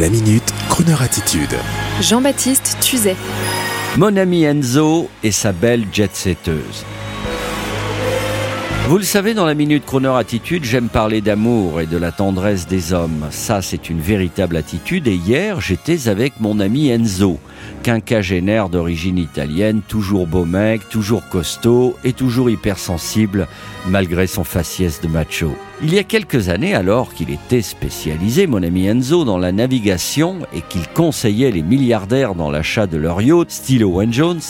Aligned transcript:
La 0.00 0.08
minute, 0.08 0.54
Kroneur 0.70 1.02
attitude. 1.02 1.54
Jean-Baptiste 2.00 2.78
Tuzet. 2.80 3.14
Mon 3.98 4.16
ami 4.16 4.44
Enzo 4.44 5.10
et 5.22 5.30
sa 5.30 5.52
belle 5.52 5.84
jet-setteuse. 5.92 6.86
Vous 8.92 8.98
le 8.98 9.04
savez, 9.04 9.32
dans 9.32 9.46
la 9.46 9.54
Minute 9.54 9.86
Chroneur 9.86 10.16
Attitude, 10.16 10.64
j'aime 10.64 10.90
parler 10.90 11.22
d'amour 11.22 11.80
et 11.80 11.86
de 11.86 11.96
la 11.96 12.12
tendresse 12.12 12.66
des 12.66 12.92
hommes. 12.92 13.26
Ça, 13.30 13.62
c'est 13.62 13.88
une 13.88 14.02
véritable 14.02 14.54
attitude. 14.54 15.08
Et 15.08 15.14
hier, 15.14 15.62
j'étais 15.62 16.08
avec 16.08 16.40
mon 16.40 16.60
ami 16.60 16.90
Enzo, 16.90 17.38
quinquagénaire 17.82 18.68
d'origine 18.68 19.16
italienne, 19.16 19.80
toujours 19.88 20.26
beau 20.26 20.44
mec, 20.44 20.90
toujours 20.90 21.26
costaud 21.30 21.96
et 22.04 22.12
toujours 22.12 22.50
hypersensible, 22.50 23.48
malgré 23.88 24.26
son 24.26 24.44
faciès 24.44 25.00
de 25.00 25.08
macho. 25.08 25.56
Il 25.82 25.94
y 25.94 25.98
a 25.98 26.04
quelques 26.04 26.50
années, 26.50 26.74
alors 26.74 27.14
qu'il 27.14 27.30
était 27.30 27.62
spécialisé, 27.62 28.46
mon 28.46 28.62
ami 28.62 28.88
Enzo, 28.88 29.24
dans 29.24 29.38
la 29.38 29.52
navigation 29.52 30.40
et 30.52 30.60
qu'il 30.60 30.86
conseillait 30.88 31.50
les 31.50 31.62
milliardaires 31.62 32.34
dans 32.34 32.50
l'achat 32.50 32.86
de 32.86 32.98
leur 32.98 33.22
yacht, 33.22 33.50
style 33.50 33.86
Owen 33.86 34.12
Jones, 34.12 34.42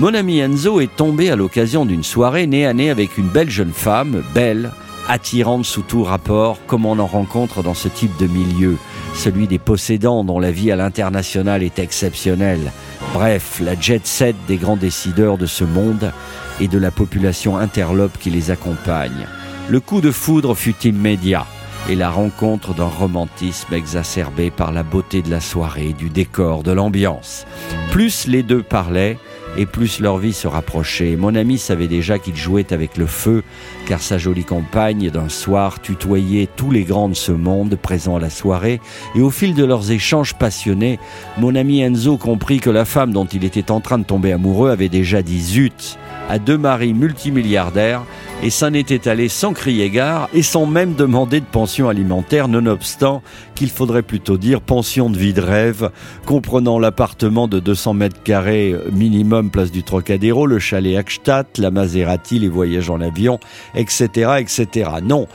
mon 0.00 0.12
ami 0.12 0.40
Enzo 0.40 0.80
est 0.80 0.94
tombé 0.96 1.30
à 1.30 1.36
l'occasion 1.36 1.86
d'une 1.86 2.02
soirée 2.02 2.46
nez 2.46 2.66
à 2.66 2.72
nez 2.72 2.90
avec 2.90 3.16
une 3.16 3.28
belle 3.28 3.50
jeune 3.50 3.72
femme, 3.72 4.22
belle, 4.34 4.72
attirante 5.08 5.64
sous 5.64 5.82
tout 5.82 6.02
rapport, 6.02 6.58
comme 6.66 6.84
on 6.84 6.98
en 6.98 7.06
rencontre 7.06 7.62
dans 7.62 7.74
ce 7.74 7.88
type 7.88 8.16
de 8.18 8.26
milieu, 8.26 8.76
celui 9.14 9.46
des 9.46 9.58
possédants 9.58 10.24
dont 10.24 10.40
la 10.40 10.50
vie 10.50 10.72
à 10.72 10.76
l'international 10.76 11.62
est 11.62 11.78
exceptionnelle. 11.78 12.72
Bref, 13.12 13.60
la 13.62 13.78
jet 13.78 14.06
set 14.06 14.34
des 14.48 14.56
grands 14.56 14.76
décideurs 14.76 15.38
de 15.38 15.46
ce 15.46 15.64
monde 15.64 16.12
et 16.60 16.68
de 16.68 16.78
la 16.78 16.90
population 16.90 17.56
interlope 17.56 18.18
qui 18.18 18.30
les 18.30 18.50
accompagne. 18.50 19.26
Le 19.68 19.80
coup 19.80 20.00
de 20.00 20.10
foudre 20.10 20.54
fut 20.54 20.86
immédiat 20.86 21.46
et 21.88 21.94
la 21.94 22.10
rencontre 22.10 22.74
d'un 22.74 22.88
romantisme 22.88 23.74
exacerbé 23.74 24.50
par 24.50 24.72
la 24.72 24.82
beauté 24.82 25.22
de 25.22 25.30
la 25.30 25.40
soirée, 25.40 25.92
du 25.92 26.08
décor, 26.08 26.62
de 26.62 26.72
l'ambiance. 26.72 27.46
Plus 27.90 28.26
les 28.26 28.42
deux 28.42 28.62
parlaient, 28.62 29.18
et 29.56 29.66
plus 29.66 30.00
leur 30.00 30.18
vie 30.18 30.32
se 30.32 30.48
rapprochait. 30.48 31.16
Mon 31.16 31.34
ami 31.34 31.58
savait 31.58 31.88
déjà 31.88 32.18
qu'il 32.18 32.36
jouait 32.36 32.72
avec 32.72 32.96
le 32.96 33.06
feu, 33.06 33.42
car 33.86 34.00
sa 34.00 34.18
jolie 34.18 34.44
compagne 34.44 35.10
d'un 35.10 35.28
soir 35.28 35.80
tutoyait 35.80 36.48
tous 36.56 36.70
les 36.70 36.84
grands 36.84 37.08
de 37.08 37.14
ce 37.14 37.32
monde 37.32 37.76
présents 37.80 38.16
à 38.16 38.20
la 38.20 38.30
soirée, 38.30 38.80
et 39.14 39.20
au 39.20 39.30
fil 39.30 39.54
de 39.54 39.64
leurs 39.64 39.90
échanges 39.90 40.34
passionnés, 40.34 40.98
mon 41.38 41.54
ami 41.54 41.80
Enzo 41.80 42.16
comprit 42.16 42.60
que 42.60 42.70
la 42.70 42.84
femme 42.84 43.12
dont 43.12 43.26
il 43.26 43.44
était 43.44 43.70
en 43.70 43.80
train 43.80 43.98
de 43.98 44.04
tomber 44.04 44.32
amoureux 44.32 44.70
avait 44.70 44.88
déjà 44.88 45.22
dit 45.22 45.40
zut 45.40 45.98
à 46.28 46.38
deux 46.38 46.58
maris 46.58 46.94
multimilliardaires 46.94 48.02
et 48.42 48.50
s'en 48.50 48.72
était 48.72 49.08
allé 49.08 49.28
sans 49.28 49.52
crier 49.52 49.90
gare 49.90 50.28
et 50.34 50.42
sans 50.42 50.66
même 50.66 50.94
demander 50.94 51.40
de 51.40 51.46
pension 51.46 51.88
alimentaire, 51.88 52.48
nonobstant 52.48 53.22
qu'il 53.54 53.70
faudrait 53.70 54.02
plutôt 54.02 54.36
dire 54.36 54.60
pension 54.60 55.08
de 55.08 55.16
vie 55.16 55.32
de 55.32 55.40
rêve, 55.40 55.90
comprenant 56.26 56.78
l'appartement 56.78 57.48
de 57.48 57.60
200 57.60 57.94
mètres 57.94 58.22
carrés 58.22 58.74
minimum 58.92 59.43
place 59.50 59.70
du 59.70 59.82
Trocadéro, 59.82 60.46
le 60.46 60.58
chalet 60.58 60.96
Akstadt, 60.96 61.58
la 61.58 61.70
Maserati, 61.70 62.38
les 62.38 62.48
voyages 62.48 62.90
en 62.90 63.00
avion, 63.00 63.38
etc., 63.74 64.32
etc. 64.38 64.90
Non, 65.02 65.26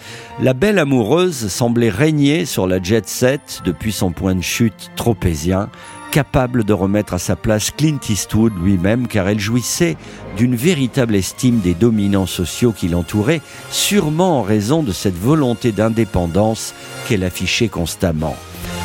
la 0.42 0.54
belle 0.54 0.80
amoureuse 0.80 1.48
semblait 1.48 1.90
régner 1.90 2.46
sur 2.46 2.68
la 2.68 2.82
jet 2.82 3.08
set 3.08 3.62
depuis 3.66 3.92
son 3.92 4.12
point 4.12 4.36
de 4.36 4.42
chute 4.42 4.92
tropézien, 4.96 5.70
capable 6.12 6.64
de 6.64 6.74
remettre 6.74 7.14
à 7.14 7.20
sa 7.20 7.36
place 7.36 7.72
Clint 7.72 8.00
Eastwood 8.10 8.54
lui-même 8.64 9.08
car 9.08 9.28
elle 9.28 9.40
jouissait 9.40 9.98
d'une 10.38 10.56
véritable 10.56 11.16
estime 11.16 11.60
des 11.60 11.74
dominants 11.74 12.26
sociaux 12.26 12.72
qui 12.72 12.88
l'entouraient, 12.88 13.42
sûrement 13.70 14.40
en 14.40 14.42
raison 14.42 14.84
de 14.84 14.92
cette 14.92 15.18
volonté 15.18 15.72
d'indépendance 15.72 16.74
qu'elle 17.08 17.24
affichait 17.24 17.70
constamment. 17.70 18.36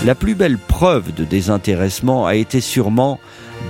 La 0.05 0.14
plus 0.14 0.34
belle 0.34 0.59
preuve 0.59 1.14
de 1.14 1.25
désintéressement 1.25 2.27
a 2.27 2.34
été 2.34 2.61
sûrement 2.61 3.19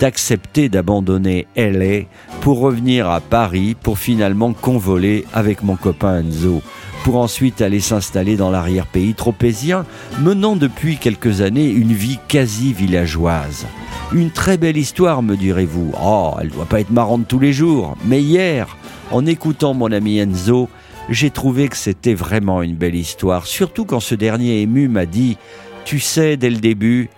d'accepter 0.00 0.68
d'abandonner 0.68 1.46
LA 1.56 2.06
pour 2.40 2.60
revenir 2.60 3.08
à 3.08 3.20
Paris 3.20 3.76
pour 3.80 3.98
finalement 3.98 4.52
convoler 4.52 5.24
avec 5.32 5.62
mon 5.62 5.76
copain 5.76 6.20
Enzo 6.20 6.62
pour 7.04 7.16
ensuite 7.16 7.60
aller 7.60 7.80
s'installer 7.80 8.36
dans 8.36 8.50
l'arrière-pays 8.50 9.12
tropézien, 9.12 9.84
menant 10.20 10.56
depuis 10.56 10.96
quelques 10.96 11.42
années 11.42 11.68
une 11.68 11.92
vie 11.92 12.18
quasi 12.28 12.72
villageoise. 12.72 13.66
Une 14.12 14.30
très 14.30 14.56
belle 14.56 14.78
histoire, 14.78 15.22
me 15.22 15.36
direz-vous. 15.36 15.92
Oh, 16.02 16.32
elle 16.40 16.48
doit 16.48 16.64
pas 16.64 16.80
être 16.80 16.90
marrante 16.90 17.28
tous 17.28 17.38
les 17.38 17.52
jours. 17.52 17.94
Mais 18.06 18.22
hier, 18.22 18.78
en 19.10 19.26
écoutant 19.26 19.74
mon 19.74 19.92
ami 19.92 20.18
Enzo, 20.18 20.70
j'ai 21.10 21.30
trouvé 21.30 21.68
que 21.68 21.76
c'était 21.76 22.14
vraiment 22.14 22.62
une 22.62 22.74
belle 22.74 22.94
histoire, 22.94 23.46
surtout 23.46 23.84
quand 23.84 24.00
ce 24.00 24.14
dernier 24.14 24.62
ému 24.62 24.88
m'a 24.88 25.04
dit 25.04 25.36
Tu 25.84 26.00
sais, 26.00 26.38
dès 26.38 26.48
le 26.48 26.56
début, 26.56 27.10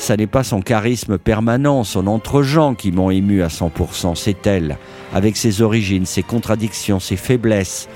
ça 0.00 0.16
n'est 0.16 0.26
pas 0.26 0.42
son 0.42 0.62
charisme 0.62 1.18
permanent, 1.18 1.84
son 1.84 2.06
entre-gens 2.06 2.74
qui 2.74 2.90
m'ont 2.90 3.10
ému 3.10 3.42
à 3.42 3.48
100%, 3.48 4.14
c'est 4.14 4.46
elle, 4.46 4.78
avec 5.12 5.36
ses 5.36 5.60
origines, 5.60 6.06
ses 6.06 6.22
contradictions, 6.22 7.00
ses 7.00 7.16
faiblesses. 7.16 7.86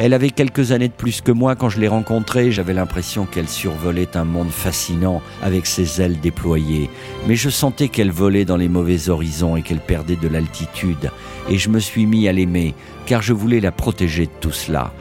Elle 0.00 0.12
avait 0.12 0.30
quelques 0.30 0.72
années 0.72 0.88
de 0.88 0.92
plus 0.92 1.20
que 1.20 1.30
moi 1.30 1.54
quand 1.54 1.68
je 1.68 1.78
l'ai 1.78 1.86
rencontrée, 1.86 2.50
j'avais 2.50 2.74
l'impression 2.74 3.26
qu'elle 3.26 3.48
survolait 3.48 4.16
un 4.16 4.24
monde 4.24 4.50
fascinant 4.50 5.22
avec 5.40 5.66
ses 5.66 6.02
ailes 6.02 6.18
déployées, 6.18 6.90
mais 7.28 7.36
je 7.36 7.48
sentais 7.48 7.88
qu'elle 7.88 8.10
volait 8.10 8.44
dans 8.44 8.56
les 8.56 8.68
mauvais 8.68 9.08
horizons 9.08 9.56
et 9.56 9.62
qu'elle 9.62 9.78
perdait 9.78 10.16
de 10.16 10.28
l'altitude, 10.28 11.12
et 11.48 11.58
je 11.58 11.68
me 11.68 11.78
suis 11.78 12.06
mis 12.06 12.26
à 12.26 12.32
l'aimer, 12.32 12.74
car 13.06 13.22
je 13.22 13.32
voulais 13.32 13.60
la 13.60 13.70
protéger 13.70 14.26
de 14.26 14.32
tout 14.40 14.50
cela. 14.50 14.92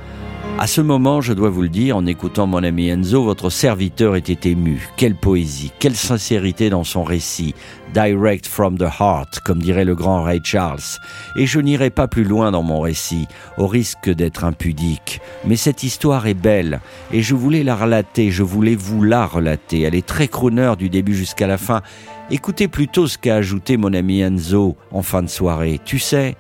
À 0.62 0.68
ce 0.68 0.80
moment, 0.80 1.22
je 1.22 1.34
dois 1.34 1.50
vous 1.50 1.64
le 1.64 1.70
dire, 1.70 1.98
en 1.98 2.06
écoutant 2.06 2.46
mon 2.46 2.62
ami 2.62 2.88
Enzo, 2.88 3.24
votre 3.24 3.50
serviteur 3.50 4.16
était 4.16 4.52
ému. 4.52 4.90
Quelle 4.96 5.16
poésie, 5.16 5.72
quelle 5.80 5.96
sincérité 5.96 6.70
dans 6.70 6.84
son 6.84 7.04
récit. 7.04 7.56
Direct 7.96 8.46
from 8.46 8.78
the 8.78 8.84
heart, 8.84 9.40
comme 9.44 9.60
dirait 9.60 9.86
le 9.86 9.96
grand 9.96 10.22
Ray 10.22 10.40
Charles. 10.44 11.00
Et 11.36 11.48
je 11.48 11.60
n'irai 11.60 11.90
pas 11.90 12.08
plus 12.08 12.26
loin 12.26 12.52
dans 12.52 12.62
mon 12.62 12.80
récit, 12.80 13.26
au 13.58 13.66
risque 13.66 14.08
d'être 14.12 14.44
impudique. 14.44 15.20
Mais 15.48 15.56
cette 15.56 15.82
histoire 15.82 16.28
est 16.28 16.36
belle, 16.36 16.80
et 17.12 17.24
je 17.24 17.34
voulais 17.34 17.64
la 17.64 17.76
relater, 17.76 18.30
je 18.30 18.44
voulais 18.44 18.76
vous 18.76 19.02
la 19.02 19.26
relater. 19.26 19.82
Elle 19.82 19.96
est 19.96 20.06
très 20.06 20.28
crooner 20.28 20.74
du 20.78 20.90
début 20.90 21.16
jusqu'à 21.16 21.48
la 21.48 21.58
fin. 21.58 21.82
Écoutez 22.30 22.68
plutôt 22.68 23.08
ce 23.08 23.18
qu'a 23.18 23.38
ajouté 23.38 23.78
mon 23.78 23.96
ami 23.96 24.22
Enzo 24.22 24.78
en 24.92 25.02
fin 25.02 25.24
de 25.24 25.28
soirée. 25.28 25.80
Tu 25.84 25.98
sais, 25.98 26.36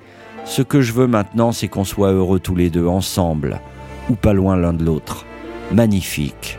ce 0.46 0.62
que 0.62 0.82
je 0.82 0.94
veux 0.94 1.08
maintenant, 1.08 1.52
c'est 1.52 1.68
qu'on 1.68 1.86
soit 1.86 2.12
heureux 2.12 2.40
tous 2.40 2.56
les 2.56 2.70
deux 2.70 2.86
ensemble 2.86 3.60
ou 4.10 4.16
pas 4.16 4.34
loin 4.34 4.56
l'un 4.56 4.74
de 4.74 4.84
l'autre. 4.84 5.26
Magnifique. 5.72 6.58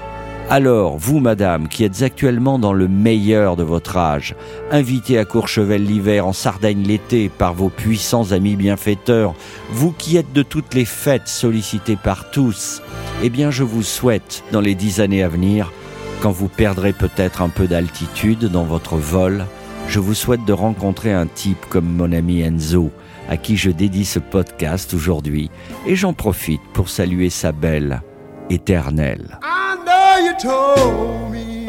Alors, 0.50 0.98
vous, 0.98 1.19
madame, 1.19 1.69
qui 1.69 1.82
êtes 1.82 2.03
actuellement 2.03 2.58
dans 2.58 2.75
le 2.75 2.88
meilleur 2.88 3.56
de 3.56 3.62
votre 3.62 3.97
âge, 3.97 4.34
invitée 4.70 5.16
à 5.16 5.25
Courchevel 5.25 5.82
l'hiver, 5.82 6.26
en 6.26 6.32
Sardaigne 6.32 6.82
l'été, 6.82 7.30
par 7.30 7.54
vos 7.54 7.70
puissants 7.70 8.32
amis 8.32 8.56
bienfaiteurs, 8.56 9.34
vous 9.70 9.92
qui 9.92 10.16
êtes 10.16 10.32
de 10.32 10.42
toutes 10.42 10.75
les 10.75 10.84
fêtes 10.84 11.28
sollicitées 11.28 11.97
par 11.97 12.30
tous, 12.30 12.82
eh 13.22 13.30
bien, 13.30 13.50
je 13.50 13.62
vous 13.62 13.82
souhaite, 13.82 14.44
dans 14.53 14.60
les 14.60 14.74
dix 14.74 15.00
années 15.00 15.22
à 15.22 15.28
venir, 15.28 15.72
quand 16.20 16.32
vous 16.32 16.48
perdrez 16.48 16.92
peut-être 16.92 17.41
un 17.41 17.48
peu 17.48 17.66
d'altitude 17.66 18.44
dans 18.44 18.64
votre 18.64 18.97
vol, 18.97 19.47
je 19.88 20.00
vous 20.00 20.14
souhaite 20.14 20.44
de 20.44 20.53
rencontrer 20.53 21.12
un 21.12 21.26
type 21.26 21.64
comme 21.70 21.88
mon 21.88 22.12
ami 22.12 22.42
Enzo, 22.42 22.91
à 23.28 23.37
qui 23.37 23.56
je 23.56 23.71
dédie 23.71 24.05
ce 24.05 24.19
podcast 24.19 24.94
aujourd'hui, 24.94 25.50
et 25.87 25.97
j'en 25.97 26.12
profite 26.12 26.62
pour 26.72 26.88
saluer 26.88 27.31
sa 27.31 27.53
belle 27.53 28.03
éternelle. 28.50 29.38
I 29.43 29.77
know 29.84 30.27
you 30.27 30.34
told 30.41 31.33
me 31.33 31.66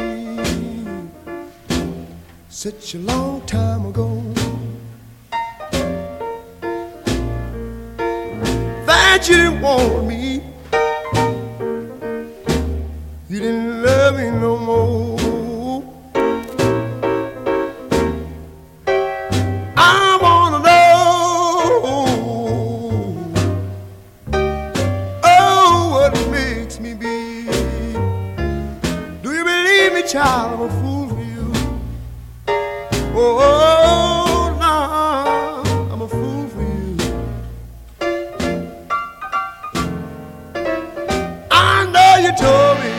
such 2.49 2.95
a 2.95 2.99
long 2.99 3.41
time 3.45 3.87
ago 3.87 4.23
child? 30.13 30.53
I'm 30.53 30.61
a 30.61 30.69
fool 30.79 31.09
for 31.09 31.23
you. 31.23 31.51
Oh, 33.15 34.55
no, 34.59 34.75
I'm 35.91 36.01
a 36.03 36.07
fool 36.07 36.47
for 36.49 36.61
you. 36.61 36.97
I 41.49 41.85
know 41.93 42.11
you 42.25 42.31
told 42.45 42.77
me 42.83 42.91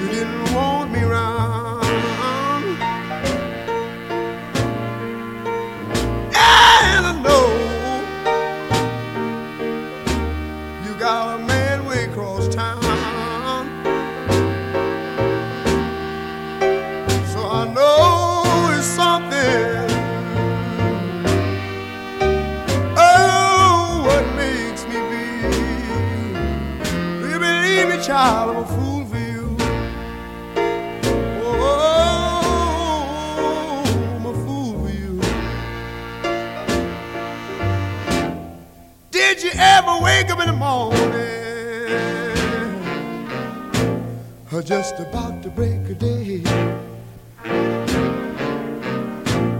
you 0.00 0.06
didn't 0.14 0.54
want 0.54 0.92
me 0.92 1.02
round. 1.02 1.84
And 6.32 7.06
I 7.10 7.12
know 7.26 7.46
you 10.84 10.92
got 10.96 11.40
a 11.40 11.44
man 11.44 11.84
way 11.86 12.04
across 12.04 12.46
town. 12.54 12.85
Child, 28.16 28.48
I'm 28.48 28.56
a 28.56 28.66
fool 28.66 29.04
for 29.04 29.18
you. 29.18 29.56
Oh, 31.44 31.68
oh, 31.68 32.00
oh, 33.38 33.84
I'm 34.16 34.24
a 34.24 34.34
fool 34.44 34.72
for 34.80 34.90
you. 35.00 35.12
Did 39.10 39.42
you 39.42 39.50
ever 39.52 39.94
wake 40.02 40.30
up 40.30 40.40
in 40.40 40.46
the 40.46 40.54
morning? 40.54 41.02
Or 44.50 44.62
just 44.62 44.98
about 44.98 45.42
to 45.42 45.50
break 45.50 45.82
a 45.90 45.94
day? 45.94 46.40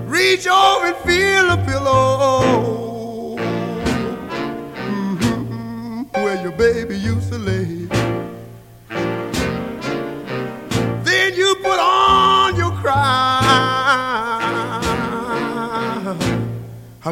Reach 0.07 0.47
over 0.47 0.87
and 0.87 0.97
feel 1.05 1.46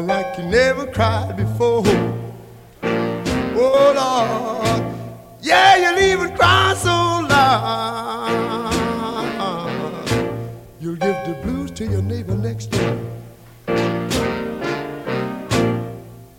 like 0.01 0.37
you 0.37 0.43
never 0.43 0.85
cried 0.87 1.37
before. 1.37 1.83
Oh 3.57 3.93
Lord, 3.95 4.83
yeah, 5.41 5.77
you'll 5.77 5.99
even 5.99 6.35
cry 6.35 6.73
so 6.77 6.89
loud. 6.89 7.95
You'll 10.81 10.97
give 10.97 11.15
the 11.25 11.33
blues 11.41 11.71
to 11.71 11.85
your 11.85 12.01
neighbor 12.01 12.35
next 12.35 12.71
door. 12.71 12.97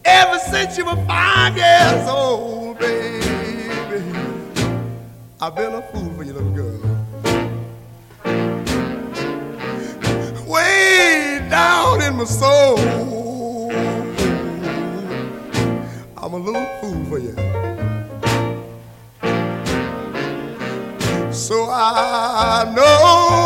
Ever 0.05 0.39
since 0.39 0.77
you 0.77 0.85
were 0.85 0.97
five 1.07 1.57
years 1.57 2.09
old, 2.09 2.79
baby, 2.79 4.05
I've 5.41 5.57
been 5.57 5.73
a 5.73 5.83
fool 5.91 6.13
for 6.15 6.23
you, 6.25 6.35
little 6.35 6.51
girl. 6.51 6.79
Way 10.47 11.47
down 11.51 12.03
in 12.03 12.17
my 12.17 12.25
soul, 12.25 12.77
a 16.37 16.39
little 16.39 16.67
fool 16.81 17.05
for 17.07 17.19
you. 17.19 17.35
So 21.33 21.67
I 21.71 22.71
know 22.77 23.46